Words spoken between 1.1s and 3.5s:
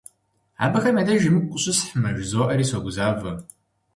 емыкӀу къыщысхьмэ жызоӀэри согузавэ.